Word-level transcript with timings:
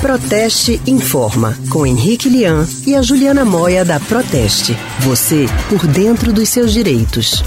Proteste 0.00 0.80
Informa, 0.86 1.54
com 1.68 1.86
Henrique 1.86 2.30
Lian 2.30 2.66
e 2.86 2.96
a 2.96 3.02
Juliana 3.02 3.44
Moia 3.44 3.84
da 3.84 4.00
Proteste. 4.00 4.74
Você 5.00 5.44
por 5.68 5.86
dentro 5.86 6.32
dos 6.32 6.48
seus 6.48 6.72
direitos. 6.72 7.44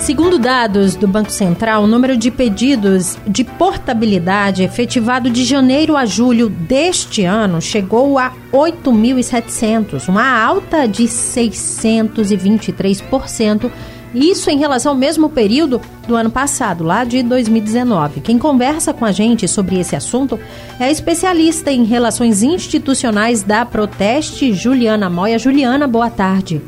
Segundo 0.00 0.36
dados 0.36 0.96
do 0.96 1.06
Banco 1.06 1.30
Central, 1.30 1.84
o 1.84 1.86
número 1.86 2.16
de 2.16 2.32
pedidos 2.32 3.16
de 3.24 3.44
portabilidade 3.44 4.64
efetivado 4.64 5.30
de 5.30 5.44
janeiro 5.44 5.96
a 5.96 6.04
julho 6.04 6.48
deste 6.48 7.24
ano 7.24 7.62
chegou 7.62 8.18
a 8.18 8.32
8.700, 8.52 10.08
uma 10.08 10.42
alta 10.42 10.88
de 10.88 11.04
623%. 11.04 13.70
Isso 14.14 14.48
em 14.48 14.58
relação 14.58 14.92
ao 14.92 14.98
mesmo 14.98 15.28
período 15.28 15.80
do 16.06 16.14
ano 16.14 16.30
passado, 16.30 16.84
lá 16.84 17.02
de 17.02 17.22
2019. 17.22 18.20
Quem 18.20 18.38
conversa 18.38 18.94
com 18.94 19.04
a 19.04 19.10
gente 19.10 19.48
sobre 19.48 19.80
esse 19.80 19.96
assunto 19.96 20.38
é 20.78 20.84
a 20.84 20.90
especialista 20.90 21.72
em 21.72 21.82
relações 21.82 22.42
institucionais 22.42 23.42
da 23.42 23.66
Proteste, 23.66 24.52
Juliana 24.52 25.10
Moia. 25.10 25.38
Juliana, 25.38 25.88
boa 25.88 26.08
tarde. 26.08 26.62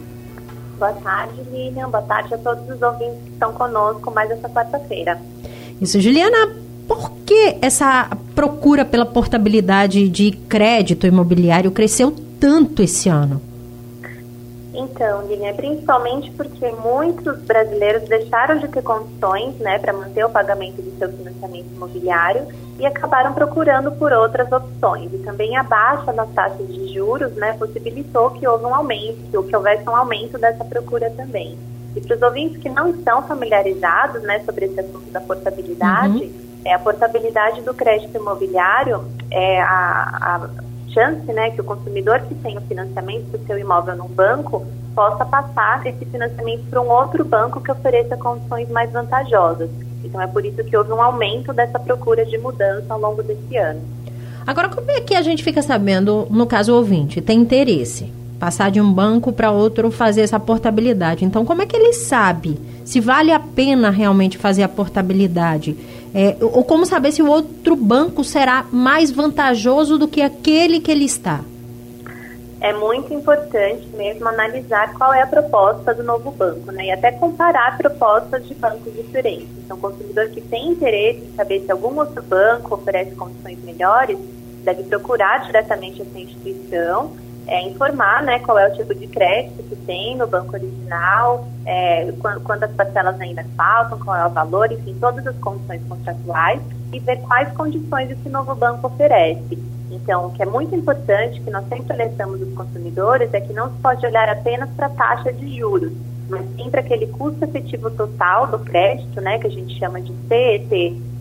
Boa 0.76 0.92
tarde, 0.92 1.40
Lilian. 1.52 1.88
Boa 1.88 2.02
tarde 2.02 2.34
a 2.34 2.38
todos 2.38 2.68
os 2.68 2.82
ouvintes 2.82 3.18
que 3.24 3.30
estão 3.30 3.52
conosco 3.52 4.10
mais 4.10 4.28
essa 4.30 4.48
quarta-feira. 4.48 5.20
Isso, 5.80 6.00
Juliana, 6.00 6.52
por 6.88 7.12
que 7.24 7.58
essa 7.62 8.10
procura 8.34 8.84
pela 8.84 9.06
portabilidade 9.06 10.08
de 10.08 10.32
crédito 10.48 11.06
imobiliário 11.06 11.70
cresceu 11.70 12.12
tanto 12.40 12.82
esse 12.82 13.08
ano? 13.08 13.40
Então, 14.76 15.26
Lilian, 15.26 15.54
principalmente 15.54 16.30
porque 16.32 16.70
muitos 16.70 17.38
brasileiros 17.40 18.06
deixaram 18.08 18.58
de 18.58 18.68
ter 18.68 18.82
condições 18.82 19.56
né, 19.58 19.78
para 19.78 19.92
manter 19.92 20.24
o 20.24 20.28
pagamento 20.28 20.82
do 20.82 20.98
seu 20.98 21.10
financiamento 21.10 21.66
imobiliário 21.74 22.46
e 22.78 22.84
acabaram 22.84 23.32
procurando 23.32 23.90
por 23.92 24.12
outras 24.12 24.52
opções. 24.52 25.10
E 25.14 25.18
também 25.18 25.56
a 25.56 25.62
baixa 25.62 26.12
nas 26.12 26.28
taxas 26.34 26.68
de 26.68 26.92
juros 26.92 27.32
né, 27.36 27.54
possibilitou 27.54 28.30
que 28.30 28.46
houve 28.46 28.66
um 28.66 28.74
aumento, 28.74 29.16
que, 29.30 29.48
que 29.48 29.56
houvesse 29.56 29.88
um 29.88 29.96
aumento 29.96 30.36
dessa 30.36 30.64
procura 30.64 31.08
também. 31.10 31.58
E 31.96 32.00
para 32.02 32.14
os 32.14 32.22
ouvintes 32.22 32.58
que 32.60 32.68
não 32.68 32.90
estão 32.90 33.22
familiarizados 33.22 34.22
né, 34.22 34.40
sobre 34.40 34.66
esse 34.66 34.78
assunto 34.78 35.10
da 35.10 35.22
portabilidade, 35.22 36.24
uhum. 36.24 36.32
é, 36.66 36.74
a 36.74 36.78
portabilidade 36.78 37.62
do 37.62 37.72
crédito 37.72 38.14
imobiliário 38.14 39.06
é 39.30 39.62
a, 39.62 40.44
a 40.44 40.48
chance 40.96 41.30
né, 41.30 41.50
que 41.50 41.60
o 41.60 41.64
consumidor 41.64 42.20
que 42.20 42.34
tem 42.36 42.56
o 42.56 42.60
financiamento 42.62 43.26
do 43.36 43.46
seu 43.46 43.58
imóvel 43.58 43.94
num 43.96 44.08
banco 44.08 44.66
possa 44.94 45.26
passar 45.26 45.86
esse 45.86 46.06
financiamento 46.06 46.64
para 46.70 46.80
um 46.80 46.88
outro 46.88 47.22
banco 47.22 47.60
que 47.60 47.70
ofereça 47.70 48.16
condições 48.16 48.70
mais 48.70 48.90
vantajosas. 48.90 49.68
Então 50.02 50.20
é 50.20 50.26
por 50.26 50.46
isso 50.46 50.64
que 50.64 50.74
houve 50.74 50.92
um 50.92 51.02
aumento 51.02 51.52
dessa 51.52 51.78
procura 51.78 52.24
de 52.24 52.38
mudança 52.38 52.86
ao 52.88 52.98
longo 52.98 53.22
desse 53.22 53.56
ano. 53.58 53.80
Agora, 54.46 54.68
como 54.68 54.90
é 54.90 55.00
que 55.00 55.14
a 55.14 55.22
gente 55.22 55.42
fica 55.42 55.60
sabendo, 55.60 56.26
no 56.30 56.46
caso 56.46 56.74
ouvinte, 56.74 57.20
tem 57.20 57.40
interesse? 57.40 58.10
Passar 58.38 58.70
de 58.70 58.80
um 58.80 58.90
banco 58.90 59.32
para 59.32 59.50
outro, 59.50 59.90
fazer 59.90 60.20
essa 60.20 60.38
portabilidade. 60.38 61.24
Então, 61.24 61.44
como 61.44 61.62
é 61.62 61.66
que 61.66 61.76
ele 61.76 61.92
sabe 61.92 62.58
se 62.84 63.00
vale 63.00 63.32
a 63.32 63.40
pena 63.40 63.90
realmente 63.90 64.38
fazer 64.38 64.62
a 64.62 64.68
portabilidade? 64.68 65.76
É, 66.18 66.34
ou 66.40 66.64
como 66.64 66.86
saber 66.86 67.12
se 67.12 67.20
o 67.20 67.28
outro 67.28 67.76
banco 67.76 68.24
será 68.24 68.64
mais 68.72 69.10
vantajoso 69.10 69.98
do 69.98 70.08
que 70.08 70.22
aquele 70.22 70.80
que 70.80 70.90
ele 70.90 71.04
está? 71.04 71.44
é 72.60 72.72
muito 72.72 73.12
importante 73.12 73.86
mesmo 73.94 74.26
analisar 74.28 74.94
qual 74.94 75.12
é 75.12 75.22
a 75.22 75.26
proposta 75.26 75.94
do 75.94 76.02
novo 76.02 76.30
banco, 76.30 76.72
né? 76.72 76.86
E 76.86 76.90
até 76.90 77.12
comparar 77.12 77.76
propostas 77.76 78.46
de 78.48 78.54
bancos 78.54 78.92
diferentes. 78.92 79.48
Então, 79.58 79.76
o 79.76 79.80
consumidor 79.80 80.28
que 80.30 80.40
tem 80.40 80.68
interesse 80.68 81.20
em 81.20 81.34
saber 81.36 81.60
se 81.60 81.70
algum 81.70 81.96
outro 81.98 82.22
banco 82.22 82.74
oferece 82.74 83.14
condições 83.14 83.62
melhores, 83.62 84.18
deve 84.64 84.82
procurar 84.84 85.44
diretamente 85.44 86.02
essa 86.02 86.18
instituição, 86.18 87.12
é, 87.46 87.62
informar 87.62 88.22
né, 88.22 88.38
qual 88.40 88.58
é 88.58 88.68
o 88.68 88.74
tipo 88.74 88.94
de 88.94 89.06
crédito 89.06 89.62
que 89.62 89.76
tem 89.76 90.16
no 90.16 90.26
banco 90.26 90.54
original, 90.54 91.46
é, 91.64 92.12
quantas 92.44 92.70
parcelas 92.72 93.20
ainda 93.20 93.44
faltam, 93.56 93.98
qual 93.98 94.16
é 94.16 94.26
o 94.26 94.30
valor, 94.30 94.70
enfim, 94.72 94.96
todas 95.00 95.26
as 95.26 95.36
condições 95.38 95.80
contratuais 95.88 96.60
e 96.92 96.98
ver 96.98 97.18
quais 97.18 97.52
condições 97.52 98.10
esse 98.10 98.28
novo 98.28 98.54
banco 98.54 98.88
oferece. 98.88 99.58
Então, 99.90 100.26
o 100.26 100.32
que 100.32 100.42
é 100.42 100.46
muito 100.46 100.74
importante, 100.74 101.40
que 101.40 101.50
nós 101.50 101.66
sempre 101.68 101.92
alertamos 101.92 102.40
os 102.40 102.52
consumidores, 102.54 103.32
é 103.32 103.40
que 103.40 103.52
não 103.52 103.70
se 103.70 103.78
pode 103.80 104.04
olhar 104.04 104.28
apenas 104.28 104.68
para 104.70 104.86
a 104.86 104.90
taxa 104.90 105.32
de 105.32 105.56
juros, 105.56 105.92
mas 106.28 106.44
sim 106.56 106.68
para 106.70 106.80
aquele 106.80 107.06
custo 107.06 107.44
efetivo 107.44 107.90
total 107.90 108.48
do 108.48 108.58
crédito, 108.58 109.20
né, 109.20 109.38
que 109.38 109.46
a 109.46 109.50
gente 109.50 109.78
chama 109.78 110.00
de 110.00 110.12
CET, 110.28 110.68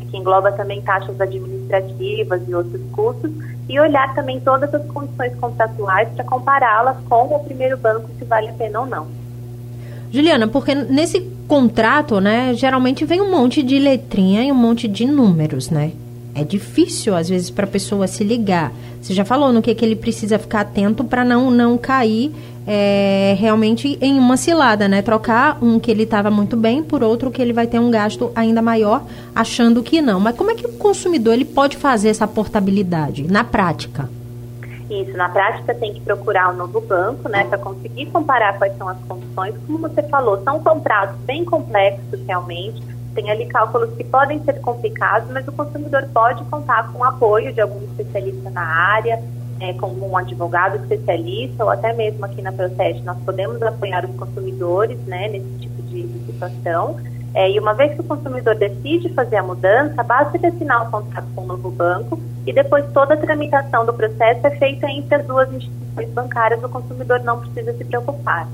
que 0.10 0.18
engloba 0.18 0.52
também 0.52 0.82
taxas 0.82 1.20
administrativas 1.20 2.42
e 2.48 2.56
outros 2.56 2.82
custos, 2.92 3.32
e 3.68 3.80
olhar 3.80 4.14
também 4.14 4.40
todas 4.40 4.74
as 4.74 4.86
condições 4.88 5.34
contratuais 5.36 6.08
para 6.10 6.24
compará-las 6.24 6.98
com 7.10 7.36
o 7.36 7.44
primeiro 7.44 7.78
banco, 7.78 8.10
se 8.18 8.26
vale 8.26 8.50
a 8.50 8.54
pena 8.54 8.82
ou 8.82 8.86
não. 8.86 9.08
Juliana, 10.12 10.48
porque 10.48 10.74
nesse 10.74 11.20
contrato, 11.48 12.22
né, 12.22 12.54
geralmente 12.54 13.04
vem 13.06 13.22
um 13.22 13.32
monte 13.32 13.62
de 13.62 13.78
letrinha 13.80 14.44
e 14.44 14.52
um 14.52 14.56
monte 14.56 14.88
de 14.88 15.06
números, 15.06 15.70
né? 15.70 15.92
É 16.36 16.44
difícil 16.44 17.16
às 17.16 17.30
vezes 17.30 17.50
para 17.50 17.66
a 17.66 17.70
pessoa 17.70 18.08
se 18.08 18.24
ligar. 18.24 18.72
Você 19.02 19.14
já 19.14 19.24
falou 19.24 19.54
no 19.54 19.62
que, 19.62 19.74
que 19.74 19.86
ele 19.86 19.96
precisa 19.96 20.38
ficar 20.38 20.62
atento 20.62 21.04
para 21.04 21.24
não 21.24 21.50
não 21.50 21.78
cair 21.78 22.32
é, 22.68 23.36
realmente 23.40 23.98
em 24.02 24.18
uma 24.18 24.36
cilada, 24.36 24.88
né? 24.88 25.02
Trocar 25.02 25.58
um 25.64 25.80
que 25.80 25.90
ele 25.90 26.04
estava 26.04 26.30
muito 26.30 26.58
bem 26.58 26.84
por 26.84 27.04
outro 27.04 27.32
que 27.32 27.42
ele 27.42 27.54
vai 27.54 27.68
ter 27.68 27.80
um 27.80 27.90
gasto 27.90 28.32
ainda 28.36 28.62
maior, 28.62 29.04
achando 29.34 29.82
que 29.82 30.02
não. 30.02 30.20
Mas 30.20 30.36
como 30.36 30.52
é 30.52 30.56
que 30.56 30.66
o 30.66 30.74
consumidor 30.74 31.34
ele 31.34 31.46
pode 31.46 31.78
fazer 31.78 32.10
essa 32.10 32.28
portabilidade 32.28 33.24
na 33.24 33.44
prática? 33.44 34.10
Isso, 34.90 35.18
na 35.18 35.30
prática 35.30 35.74
tem 35.74 35.94
que 35.94 36.02
procurar 36.02 36.54
um 36.54 36.58
novo 36.58 36.80
banco, 36.80 37.28
né, 37.28 37.44
para 37.46 37.58
conseguir 37.58 38.06
comparar 38.08 38.58
quais 38.58 38.78
são 38.78 38.88
as 38.88 38.98
condições. 39.08 39.56
Como 39.66 39.80
você 39.80 40.04
falou, 40.04 40.44
são 40.44 40.60
contratos 40.60 41.16
bem 41.26 41.44
complexos 41.44 42.20
realmente 42.28 42.95
tem 43.16 43.32
ali 43.32 43.46
cálculos 43.48 43.96
que 43.96 44.04
podem 44.04 44.44
ser 44.44 44.60
complicados, 44.60 45.32
mas 45.32 45.48
o 45.48 45.52
consumidor 45.54 46.08
pode 46.14 46.44
contar 46.46 46.92
com 46.92 47.00
o 47.00 47.04
apoio 47.04 47.54
de 47.54 47.62
algum 47.62 47.82
especialista 47.86 48.50
na 48.50 48.62
área, 48.62 49.20
é, 49.60 49.74
como 49.74 50.06
um 50.08 50.18
advogado 50.18 50.76
especialista, 50.76 51.64
ou 51.64 51.70
até 51.70 51.94
mesmo 51.94 52.26
aqui 52.26 52.42
na 52.42 52.52
Proteste, 52.52 53.02
nós 53.04 53.18
podemos 53.26 53.62
apoiar 53.62 54.06
os 54.06 54.16
consumidores 54.16 55.00
né, 55.08 55.30
nesse 55.30 55.48
tipo 55.60 55.82
de, 55.84 56.26
situação. 56.26 56.98
É, 57.34 57.50
e 57.50 57.60
uma 57.60 57.74
vez 57.74 57.94
que 57.94 58.02
o 58.02 58.04
consumidor 58.04 58.56
decide 58.56 59.10
fazer 59.10 59.38
a 59.38 59.44
mudança, 59.44 60.04
basta 60.04 60.38
ele 60.38 60.48
assinar 60.48 60.88
o 60.88 60.92
contrato 60.92 61.28
com 61.34 61.42
o 61.42 61.46
novo 61.46 61.70
banco 61.70 62.20
e 62.46 62.54
depois 62.54 62.86
toda 62.94 63.14
a 63.14 63.18
tramitação 63.18 63.86
do 63.86 63.94
processo 63.94 64.46
é 64.46 64.52
feita 64.52 64.88
entre 64.90 65.16
as 65.16 65.26
duas 65.26 65.52
instituições 65.52 66.10
bancárias, 66.12 66.64
o 66.64 66.70
consumidor 66.70 67.22
não 67.22 67.40
precisa 67.40 67.74
se 67.74 67.84
preocupar. 67.84 68.48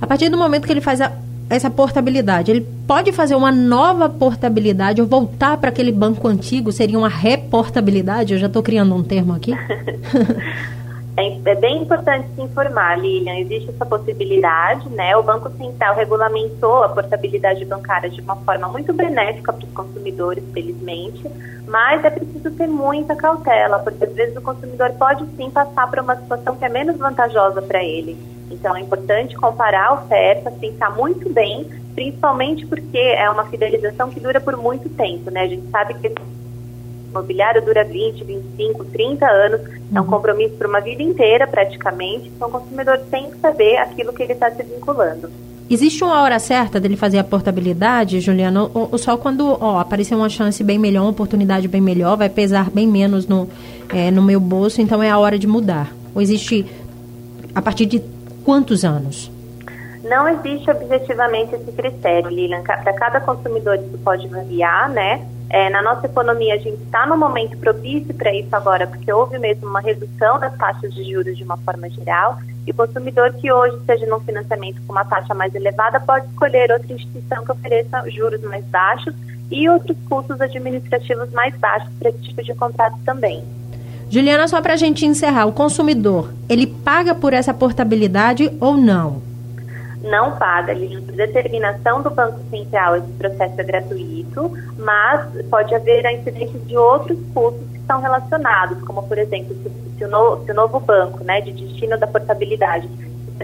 A 0.00 0.06
partir 0.06 0.28
do 0.28 0.36
momento 0.36 0.66
que 0.66 0.72
ele 0.72 0.80
faz 0.80 1.00
a 1.00 1.10
essa 1.48 1.70
portabilidade? 1.70 2.50
Ele 2.50 2.66
pode 2.86 3.12
fazer 3.12 3.34
uma 3.34 3.52
nova 3.52 4.08
portabilidade 4.08 5.00
ou 5.00 5.06
voltar 5.06 5.56
para 5.56 5.70
aquele 5.70 5.92
banco 5.92 6.26
antigo? 6.26 6.72
Seria 6.72 6.98
uma 6.98 7.08
reportabilidade? 7.08 8.34
Eu 8.34 8.38
já 8.38 8.46
estou 8.46 8.62
criando 8.62 8.94
um 8.94 9.02
termo 9.02 9.32
aqui. 9.32 9.52
é, 11.16 11.38
é, 11.44 11.54
bem 11.54 11.82
importante 11.82 12.26
se 12.34 12.42
informar, 12.42 12.98
Lilian. 12.98 13.36
Existe 13.36 13.70
essa 13.70 13.86
possibilidade, 13.86 14.88
né? 14.90 15.16
O 15.16 15.22
Banco 15.22 15.50
Central 15.56 15.94
regulamentou 15.94 16.82
a 16.82 16.88
portabilidade 16.88 17.64
bancária 17.64 18.10
de 18.10 18.20
uma 18.20 18.36
forma 18.36 18.68
muito 18.68 18.92
benéfica 18.92 19.52
para 19.52 19.64
os 19.64 19.72
consumidores, 19.72 20.42
felizmente, 20.52 21.22
mas 21.66 22.04
é 22.04 22.10
preciso 22.10 22.50
ter 22.50 22.66
muita 22.66 23.14
cautela, 23.14 23.78
porque 23.78 24.04
às 24.04 24.12
vezes 24.12 24.36
o 24.36 24.40
consumidor 24.40 24.90
pode 24.92 25.24
sim 25.36 25.50
passar 25.50 25.88
por 25.88 26.00
uma 26.00 26.16
situação 26.16 26.56
que 26.56 26.64
é 26.64 26.68
menos 26.68 26.96
vantajosa 26.96 27.62
para 27.62 27.82
ele. 27.82 28.35
Então 28.50 28.76
é 28.76 28.80
importante 28.80 29.34
comparar 29.34 29.88
a 29.88 29.94
oferta, 29.94 30.50
pensar 30.50 30.90
muito 30.96 31.28
bem, 31.32 31.66
principalmente 31.94 32.66
porque 32.66 32.98
é 32.98 33.28
uma 33.30 33.46
fidelização 33.46 34.10
que 34.10 34.20
dura 34.20 34.40
por 34.40 34.56
muito 34.56 34.88
tempo, 34.90 35.30
né? 35.30 35.42
A 35.42 35.48
gente 35.48 35.68
sabe 35.70 35.94
que 35.94 36.12
imobiliário 37.16 37.64
dura 37.64 37.82
20, 37.84 38.24
25, 38.24 38.84
30 38.84 39.26
anos, 39.26 39.60
é 39.62 40.00
um 40.00 40.02
uhum. 40.02 40.10
compromisso 40.10 40.54
para 40.54 40.68
uma 40.68 40.80
vida 40.80 41.02
inteira 41.02 41.46
praticamente, 41.46 42.30
então 42.34 42.48
o 42.48 42.50
consumidor 42.50 42.98
tem 43.10 43.30
que 43.30 43.38
saber 43.38 43.78
aquilo 43.78 44.12
que 44.12 44.22
ele 44.22 44.34
está 44.34 44.50
se 44.50 44.62
vinculando. 44.62 45.30
Existe 45.68 46.04
uma 46.04 46.22
hora 46.22 46.38
certa 46.38 46.78
dele 46.78 46.96
fazer 46.96 47.18
a 47.18 47.24
portabilidade, 47.24 48.20
Juliana, 48.20 48.70
ou, 48.72 48.88
ou 48.92 48.98
só 48.98 49.16
quando 49.16 49.56
ó, 49.60 49.80
aparecer 49.80 50.14
uma 50.14 50.28
chance 50.28 50.62
bem 50.62 50.78
melhor, 50.78 51.02
uma 51.02 51.10
oportunidade 51.10 51.66
bem 51.66 51.80
melhor, 51.80 52.16
vai 52.16 52.28
pesar 52.28 52.70
bem 52.70 52.86
menos 52.86 53.26
no, 53.26 53.48
é, 53.92 54.10
no 54.10 54.22
meu 54.22 54.38
bolso, 54.38 54.80
então 54.80 55.02
é 55.02 55.10
a 55.10 55.18
hora 55.18 55.36
de 55.36 55.46
mudar? 55.46 55.92
Ou 56.14 56.22
existe, 56.22 56.64
a 57.52 57.60
partir 57.60 57.86
de 57.86 58.00
quantos 58.46 58.84
anos? 58.84 59.28
Não 60.04 60.28
existe 60.28 60.70
objetivamente 60.70 61.56
esse 61.56 61.72
critério, 61.72 62.30
Lilian. 62.30 62.62
Para 62.62 62.92
cada 62.92 63.20
consumidor 63.20 63.74
isso 63.74 63.98
pode 64.04 64.28
variar, 64.28 64.88
né? 64.88 65.26
É, 65.50 65.68
na 65.68 65.82
nossa 65.82 66.06
economia, 66.06 66.54
a 66.54 66.58
gente 66.58 66.80
está 66.84 67.04
no 67.06 67.16
momento 67.16 67.56
propício 67.58 68.14
para 68.14 68.32
isso 68.32 68.54
agora, 68.54 68.86
porque 68.86 69.12
houve 69.12 69.36
mesmo 69.36 69.66
uma 69.68 69.80
redução 69.80 70.38
das 70.38 70.56
taxas 70.56 70.94
de 70.94 71.02
juros 71.10 71.36
de 71.36 71.42
uma 71.42 71.56
forma 71.56 71.90
geral. 71.90 72.38
E 72.64 72.70
o 72.70 72.74
consumidor 72.74 73.32
que 73.32 73.52
hoje 73.52 73.76
esteja 73.78 74.06
num 74.06 74.20
financiamento 74.20 74.80
com 74.86 74.92
uma 74.92 75.04
taxa 75.04 75.34
mais 75.34 75.52
elevada 75.52 75.98
pode 75.98 76.26
escolher 76.26 76.70
outra 76.70 76.92
instituição 76.92 77.44
que 77.44 77.50
ofereça 77.50 78.08
juros 78.10 78.42
mais 78.42 78.64
baixos 78.66 79.14
e 79.50 79.68
outros 79.68 79.96
custos 80.08 80.40
administrativos 80.40 81.32
mais 81.32 81.56
baixos 81.56 81.90
para 81.98 82.10
esse 82.10 82.22
tipo 82.22 82.44
de 82.44 82.54
contrato 82.54 82.96
também. 83.04 83.42
Juliana, 84.08 84.46
só 84.46 84.60
para 84.62 84.74
a 84.74 84.76
gente 84.76 85.04
encerrar, 85.04 85.46
o 85.46 85.52
consumidor, 85.52 86.32
ele 86.48 86.66
paga 86.66 87.14
por 87.14 87.32
essa 87.32 87.52
portabilidade 87.52 88.50
ou 88.60 88.76
não? 88.76 89.20
Não 90.02 90.36
paga, 90.36 90.74
por 90.74 91.12
determinação 91.12 92.00
do 92.02 92.10
Banco 92.10 92.38
Central, 92.50 92.96
esse 92.96 93.12
processo 93.12 93.60
é 93.60 93.64
gratuito, 93.64 94.52
mas 94.78 95.26
pode 95.50 95.74
haver 95.74 96.06
a 96.06 96.12
incidência 96.12 96.60
de 96.60 96.76
outros 96.76 97.18
custos 97.34 97.66
que 97.72 97.78
estão 97.78 98.00
relacionados, 98.00 98.80
como, 98.84 99.02
por 99.02 99.18
exemplo, 99.18 99.56
se, 99.56 99.98
se, 99.98 100.04
o, 100.04 100.08
no, 100.08 100.44
se 100.44 100.52
o 100.52 100.54
novo 100.54 100.78
banco 100.78 101.24
né, 101.24 101.40
de 101.40 101.52
destino 101.52 101.98
da 101.98 102.06
portabilidade 102.06 102.88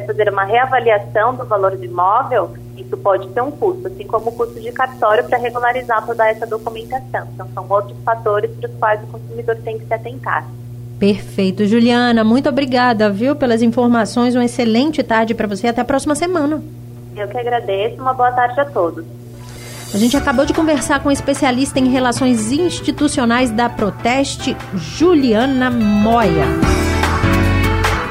fazer 0.06 0.28
uma 0.30 0.44
reavaliação 0.44 1.34
do 1.34 1.44
valor 1.44 1.76
do 1.76 1.84
imóvel, 1.84 2.54
isso 2.76 2.96
pode 2.96 3.28
ter 3.28 3.40
um 3.40 3.50
custo, 3.50 3.86
assim 3.86 4.06
como 4.06 4.30
o 4.30 4.32
custo 4.32 4.60
de 4.60 4.72
cartório 4.72 5.24
para 5.24 5.38
regularizar 5.38 6.04
toda 6.06 6.28
essa 6.28 6.46
documentação. 6.46 7.28
Então, 7.34 7.48
são 7.52 7.66
outros 7.68 7.96
fatores 8.04 8.50
para 8.52 8.68
os 8.68 8.76
quais 8.76 9.02
o 9.02 9.06
consumidor 9.06 9.56
tem 9.56 9.78
que 9.78 9.86
se 9.86 9.94
atentar. 9.94 10.46
Perfeito. 10.98 11.66
Juliana, 11.66 12.22
muito 12.22 12.48
obrigada, 12.48 13.10
viu, 13.10 13.34
pelas 13.34 13.60
informações. 13.60 14.34
Uma 14.34 14.44
excelente 14.44 15.02
tarde 15.02 15.34
para 15.34 15.48
você. 15.48 15.66
Até 15.66 15.80
a 15.80 15.84
próxima 15.84 16.14
semana. 16.14 16.62
Eu 17.16 17.28
que 17.28 17.36
agradeço. 17.36 18.00
Uma 18.00 18.14
boa 18.14 18.30
tarde 18.30 18.60
a 18.60 18.64
todos. 18.64 19.04
A 19.92 19.98
gente 19.98 20.16
acabou 20.16 20.46
de 20.46 20.54
conversar 20.54 21.00
com 21.00 21.10
a 21.10 21.12
especialista 21.12 21.78
em 21.78 21.88
relações 21.88 22.50
institucionais 22.50 23.50
da 23.50 23.68
Proteste, 23.68 24.56
Juliana 24.74 25.70
Moya. 25.70 26.46